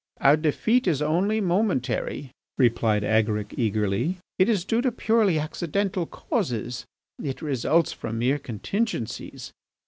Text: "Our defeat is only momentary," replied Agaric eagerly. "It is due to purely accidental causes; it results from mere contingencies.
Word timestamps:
"Our 0.19 0.35
defeat 0.35 0.87
is 0.87 0.99
only 0.99 1.41
momentary," 1.41 2.31
replied 2.57 3.03
Agaric 3.03 3.53
eagerly. 3.55 4.17
"It 4.39 4.49
is 4.49 4.65
due 4.65 4.81
to 4.81 4.91
purely 4.91 5.37
accidental 5.37 6.07
causes; 6.07 6.87
it 7.21 7.43
results 7.43 7.93
from 7.93 8.17
mere 8.17 8.39
contingencies. 8.39 9.53